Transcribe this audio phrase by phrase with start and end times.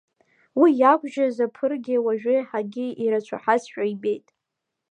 [0.59, 4.27] Уи иақәжьыз аԥырӷы уажәы еиҳагьы ирацәахазшәа ибеит.